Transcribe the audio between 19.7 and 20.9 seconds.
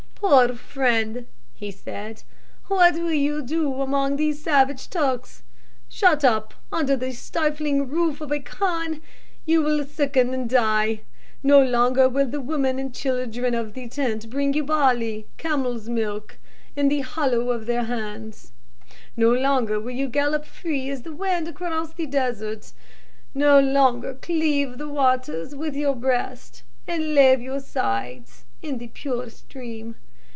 will you gallop free